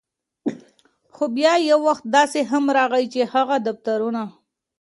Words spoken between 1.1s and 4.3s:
خو بیا یو وخت داسې هم راغے، چې هغه دفترونه